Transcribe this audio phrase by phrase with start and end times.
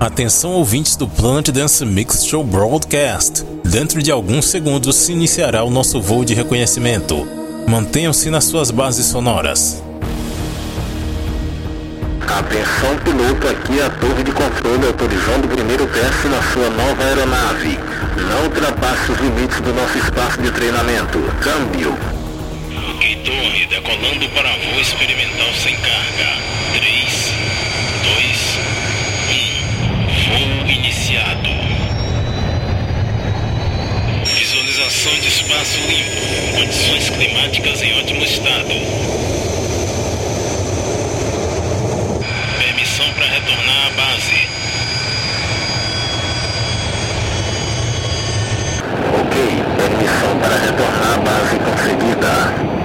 [0.00, 3.44] Atenção ouvintes do Planet Dance Mix Show Broadcast.
[3.62, 7.28] Dentro de alguns segundos se iniciará o nosso voo de reconhecimento.
[7.68, 9.82] Mantenham-se nas suas bases sonoras.
[12.26, 17.04] Atenção piloto, aqui é a torre de controle autorizando o primeiro teste na sua nova
[17.04, 17.78] aeronave.
[18.16, 21.18] Não ultrapasse os limites do nosso espaço de treinamento.
[21.42, 21.92] Câmbio.
[22.96, 26.40] Ok, torre, decolando para voo experimental sem carga.
[26.72, 27.29] 3,
[34.90, 36.58] Visualização de espaço limpo.
[36.58, 38.68] Condições climáticas em ótimo estado.
[42.58, 44.48] Permissão para retornar à base.
[49.20, 49.34] Ok,
[49.76, 52.79] permissão para retornar à base concedida.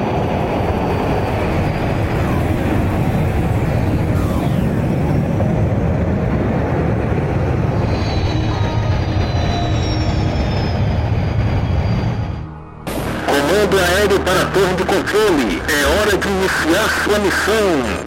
[13.76, 15.62] Comando aéreo para a torre de controle.
[15.68, 18.06] É hora de iniciar sua missão.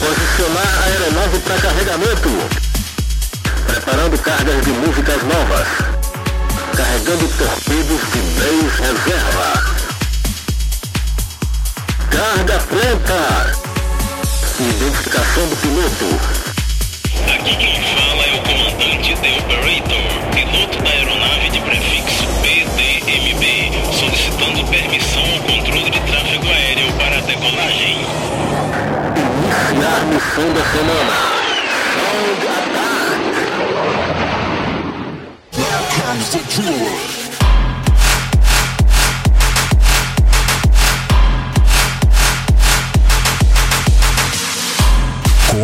[0.00, 2.28] Posicionar a aeronave para carregamento.
[3.66, 5.66] Preparando cargas de músicas novas.
[6.76, 9.64] Carregando torpedos de meios reserva.
[12.10, 13.56] Carga pronta.
[14.60, 16.20] Identificação do piloto.
[17.34, 22.31] Aqui quem fala é o comandante The Operator, piloto da aeronave de prefixo
[24.32, 28.06] solicitando permissão ao controle de tráfego aéreo para a decolagem.
[29.16, 31.12] Iniciar missão da semana.
[31.94, 32.92] Sound attack.
[36.02, 37.21] Comes the.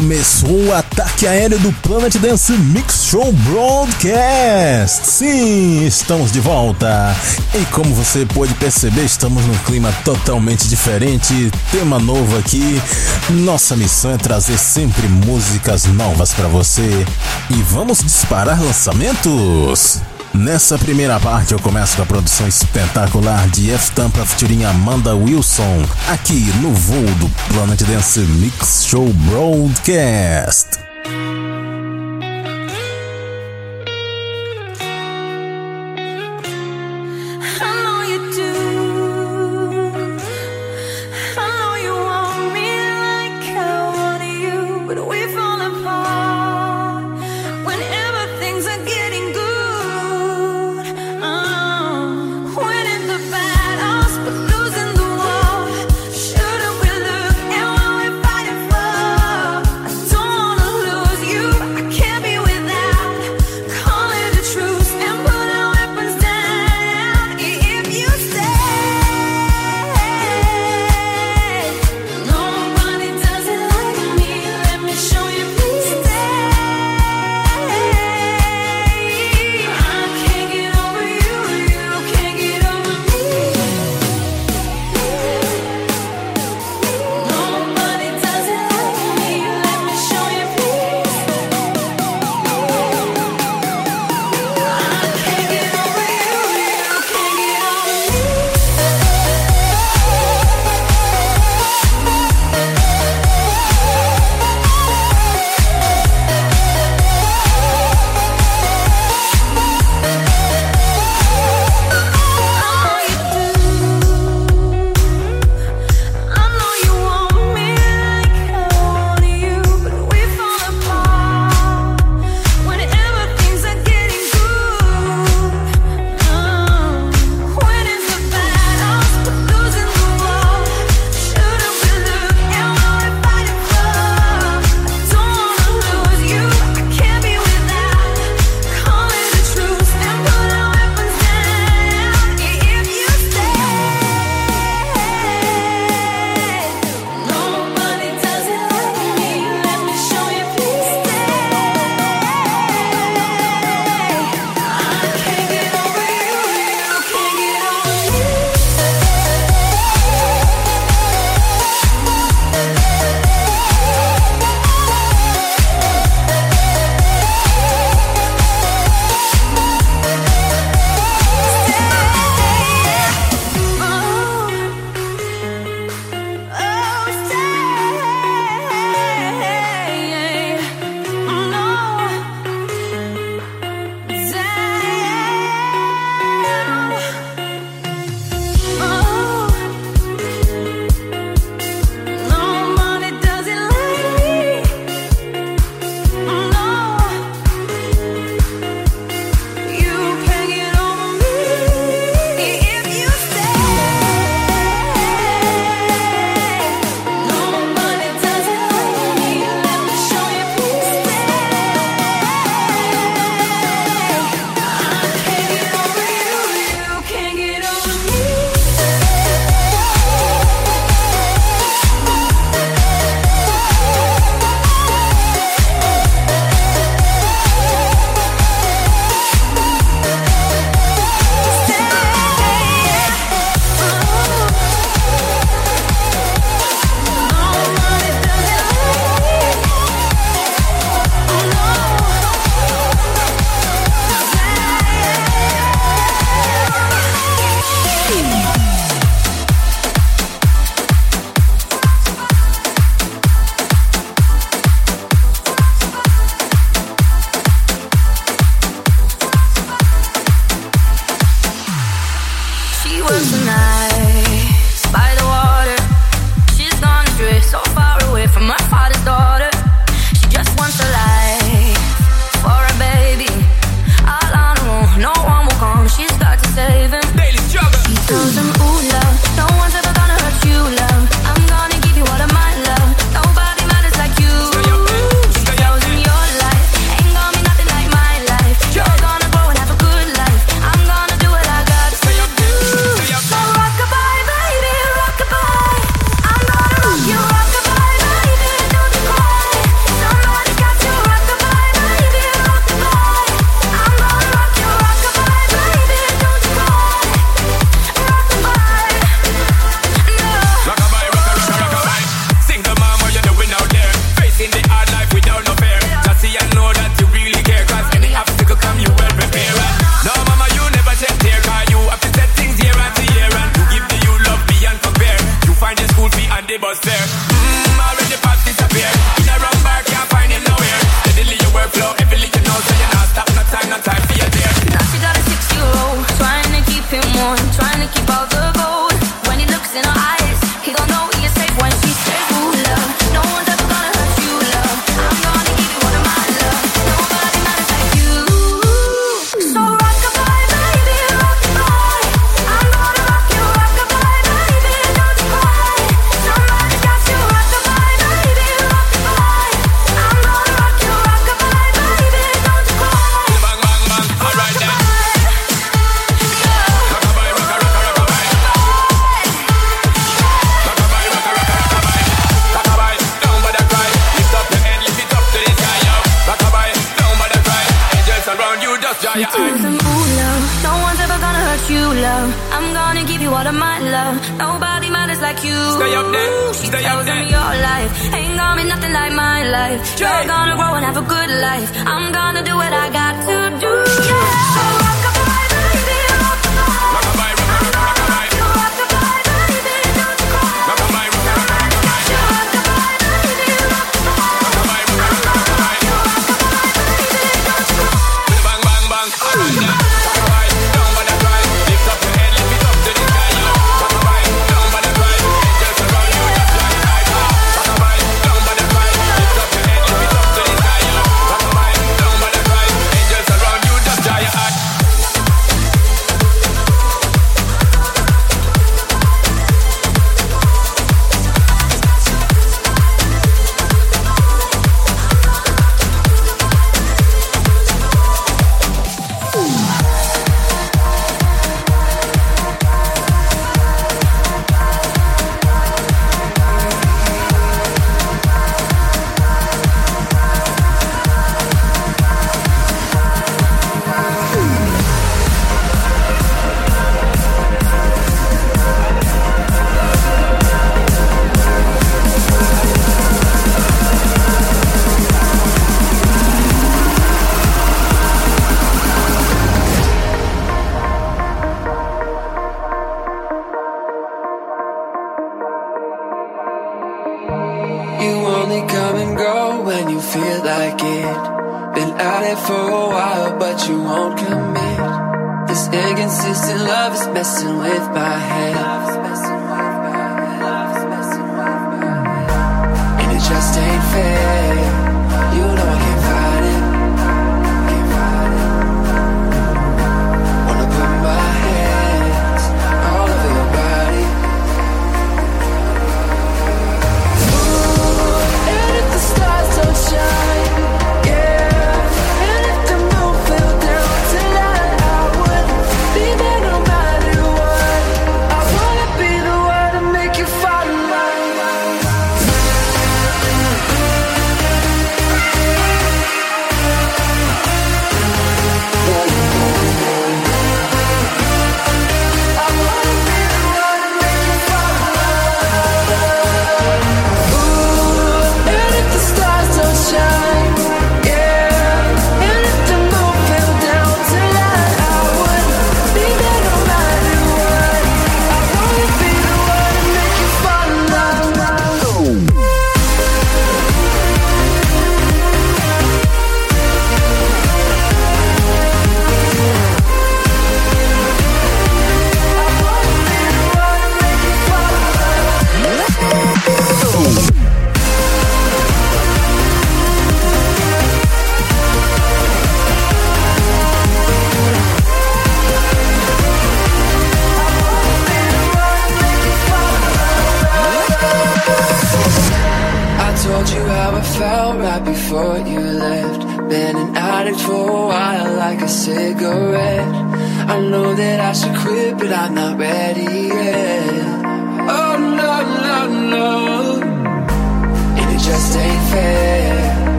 [0.00, 5.06] Começou o ataque aéreo do Planet Dance Mix Show Broadcast.
[5.06, 7.14] Sim, estamos de volta.
[7.54, 12.80] E como você pode perceber, estamos num clima totalmente diferente, tema novo aqui.
[13.28, 17.04] Nossa missão é trazer sempre músicas novas para você.
[17.50, 20.00] E vamos disparar lançamentos.
[20.32, 25.84] Nessa primeira parte eu começo com a produção espetacular de F Tampa featuring Amanda Wilson,
[26.08, 30.89] aqui no voo do Planet Dance Mix Show Broadcast.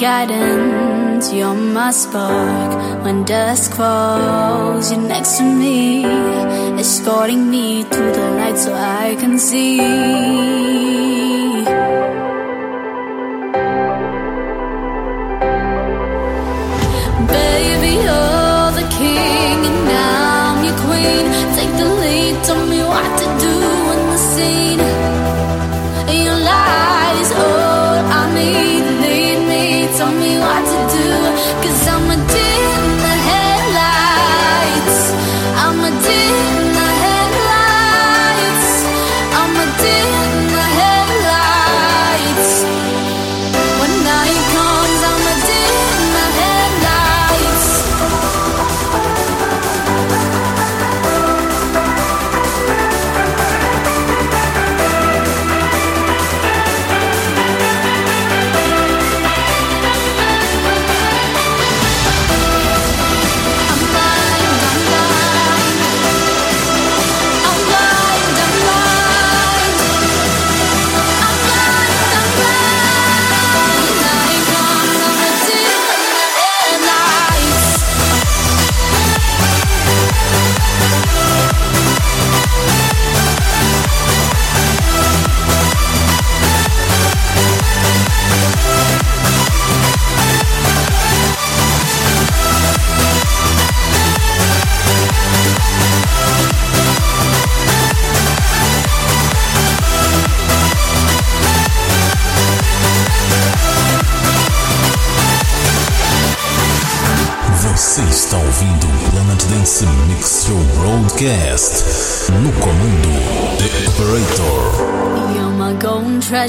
[0.00, 3.04] Guidance, you're my spark.
[3.04, 6.04] When dusk falls, you're next to me,
[6.80, 11.19] escorting me to the light so I can see.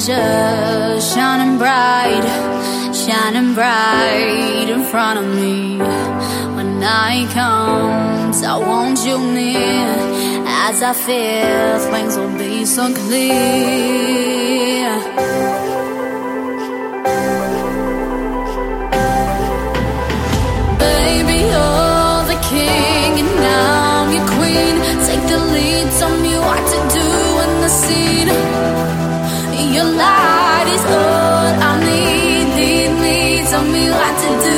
[0.05, 2.24] Treasure, shining bright,
[2.93, 5.77] shining bright in front of me.
[6.55, 9.93] When night comes, I want you near.
[10.48, 14.89] As I fear, things will be so clear.
[20.79, 24.75] Baby, you're the king and I'm your queen.
[25.08, 27.08] Take the lead, tell me what to do
[27.43, 28.81] in the scene.
[29.70, 32.48] Your light is all I need.
[32.58, 33.18] Lead me,
[33.50, 34.50] tell me what to do.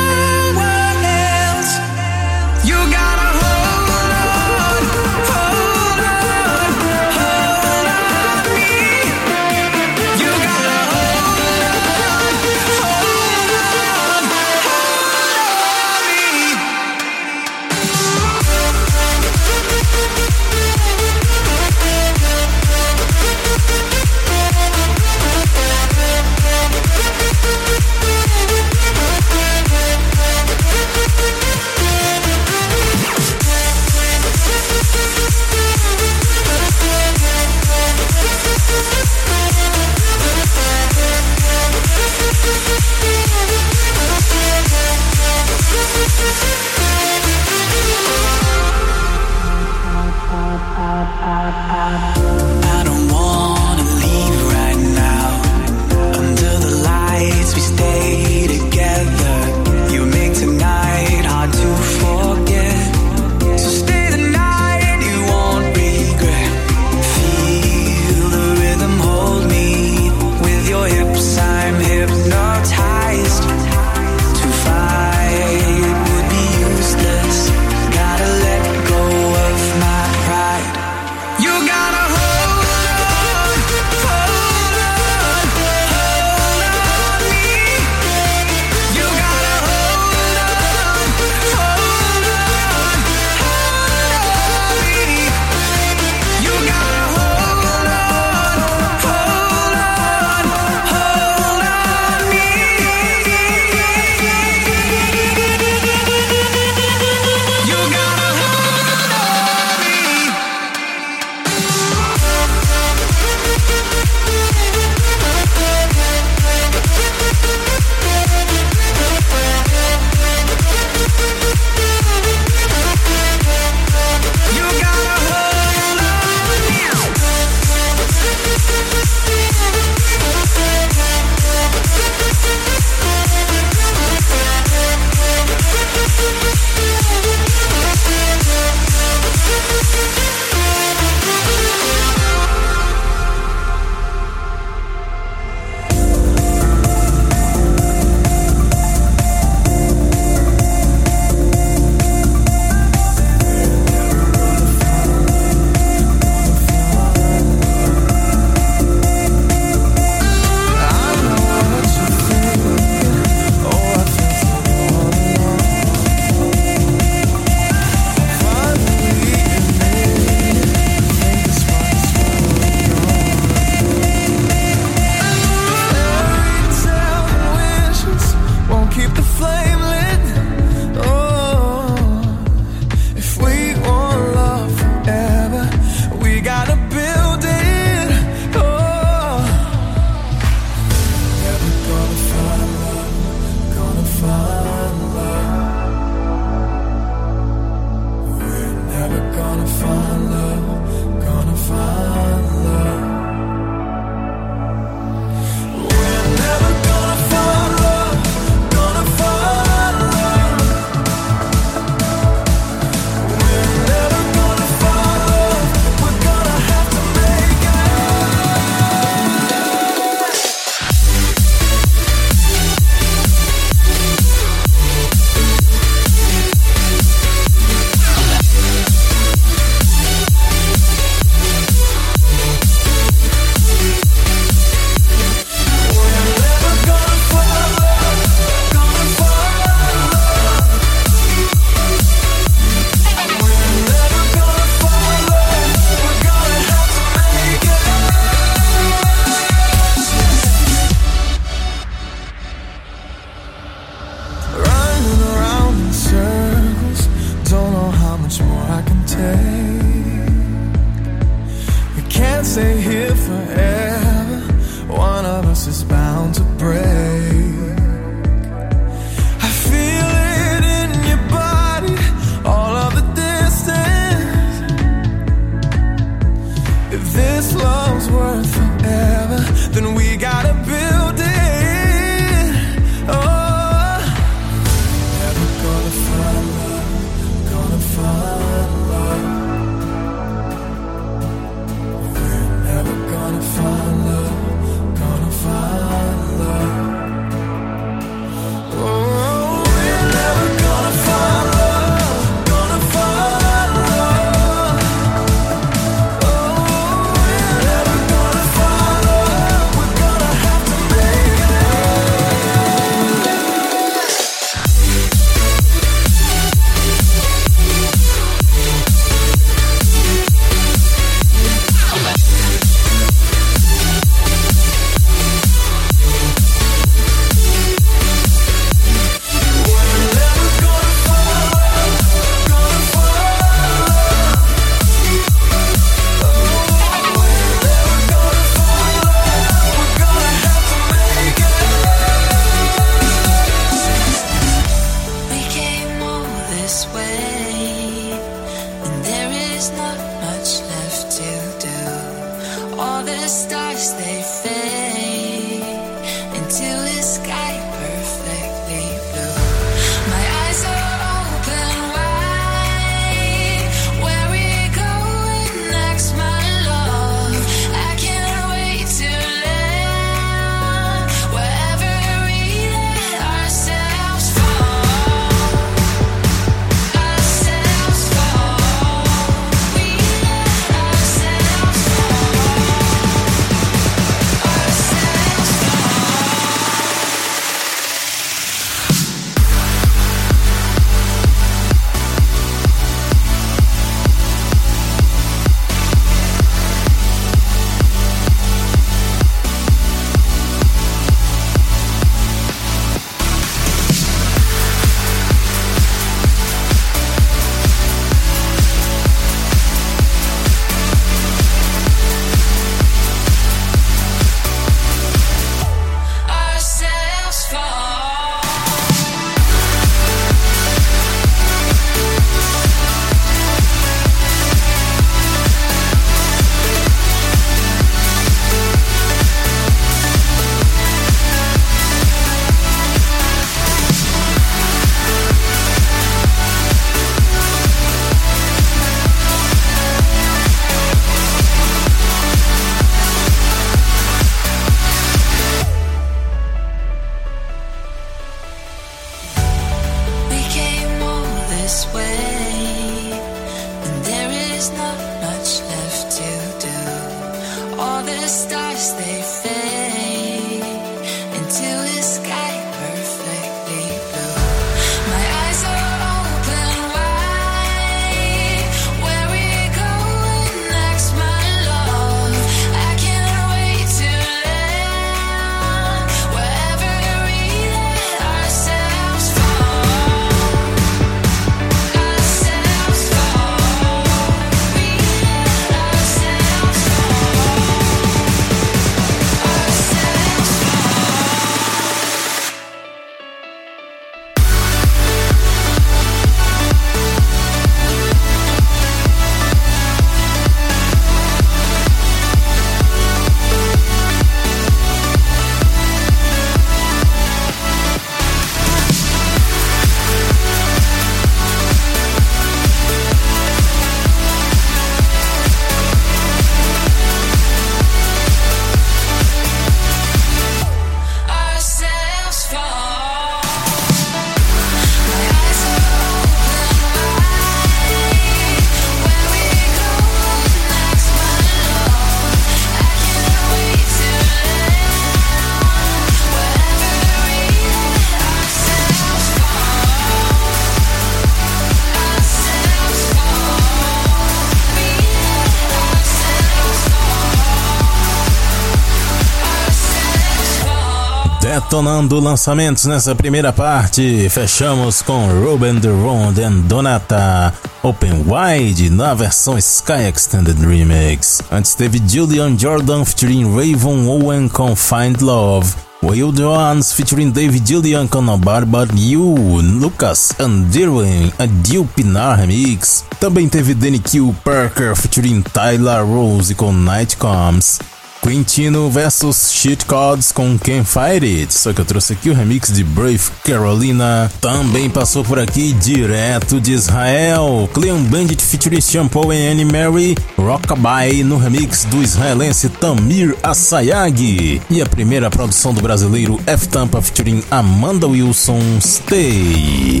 [551.72, 557.50] Detonando lançamentos nessa primeira parte, fechamos com Ruben Durand and Donata
[557.82, 561.40] Open Wide na versão Sky Extended Remix.
[561.50, 565.72] Antes teve Julian Jordan featuring Raven Owen com Find Love.
[566.02, 573.02] Will Jones featuring David Julian com But You, Lucas and Dirwin, a Dil Pinar remix.
[573.18, 577.78] Também teve Danny Q Parker featuring Tyler Rose com Night Comes.
[578.22, 581.52] Quintino versus Cheat Codes com Can't Fight It.
[581.52, 584.30] Só que eu trouxe aqui o remix de Brave Carolina.
[584.40, 587.68] Também passou por aqui direto de Israel.
[587.74, 590.14] Cleon Bandit featuring Shampoo e Annie Mary.
[590.38, 594.62] Rockabye no remix do israelense Tamir Asayag.
[594.70, 600.00] E a primeira produção do brasileiro F Tampa featuring Amanda Wilson Stay.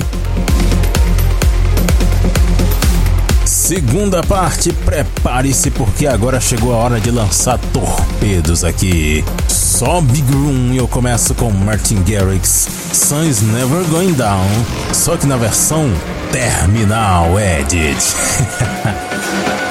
[3.74, 9.24] Segunda parte, prepare-se porque agora chegou a hora de lançar torpedos aqui.
[9.48, 14.46] Só Big Room eu começo com Martin Garrix, Sun's Never Going Down,
[14.92, 15.90] só que na versão
[16.30, 17.96] Terminal Edit.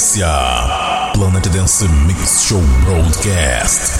[0.00, 0.26] turbulência.
[1.12, 3.99] Planet Dance Mix Show Broadcast.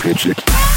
[0.00, 0.69] Pitch it.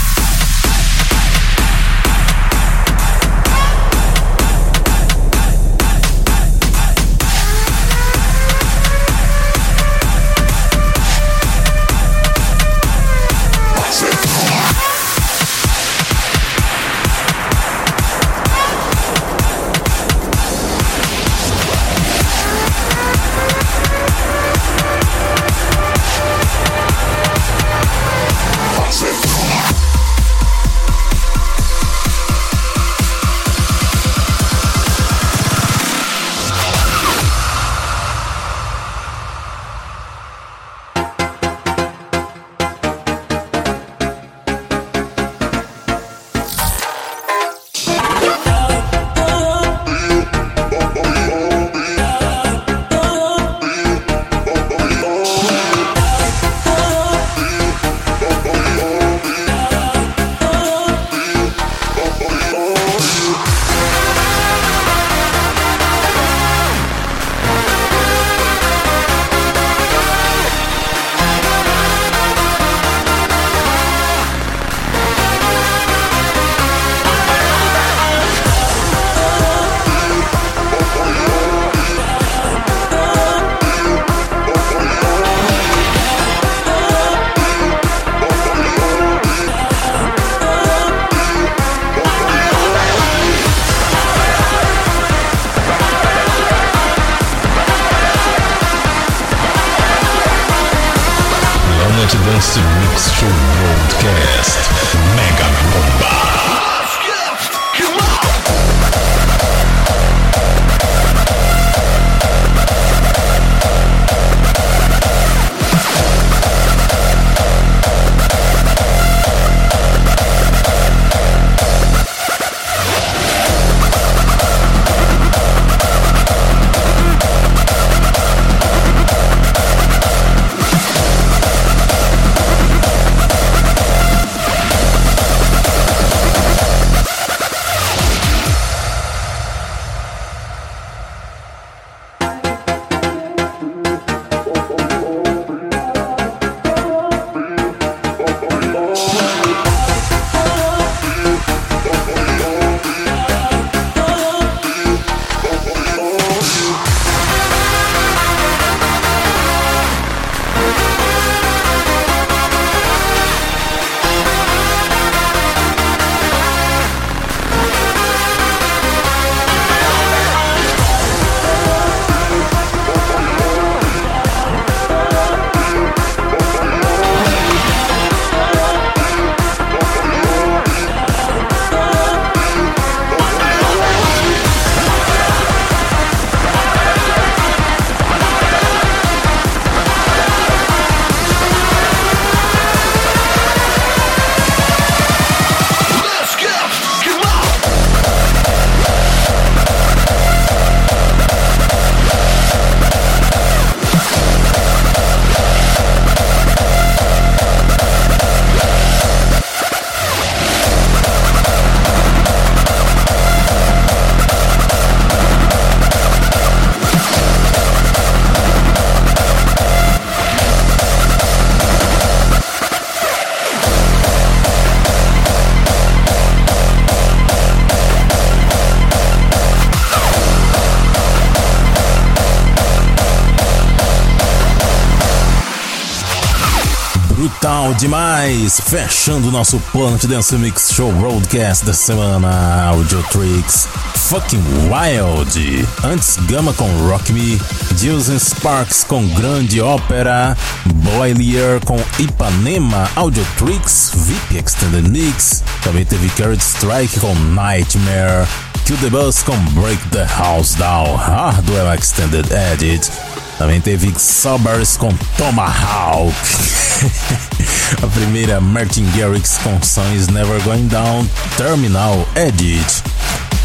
[237.79, 238.59] Demais!
[238.59, 243.67] Fechando o nosso Planet Dance Mix Show Broadcast da semana, Audio Tricks,
[244.09, 245.67] Fucking Wild.
[245.83, 247.39] Antes, Gama com Rock Me,
[247.77, 255.43] Jules Sparks com Grande Ópera, Boilier com Ipanema, Audio Tricks, VIP Extended Mix.
[255.63, 258.27] Também teve Carrot Strike com Nightmare,
[258.65, 263.12] Kill the Bus com Break the House Down, Hardware Extended Edit.
[263.37, 266.13] Também teve Sobers com Tomahawk.
[267.81, 271.07] A primeira Martin Garrix com Sun is Never Going Down,
[271.37, 272.83] Terminal Edit.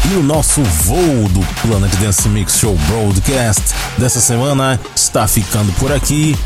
[0.05, 3.61] E o nosso voo do Planet Dance Mix Show Broadcast
[3.97, 6.37] dessa semana está ficando por aqui.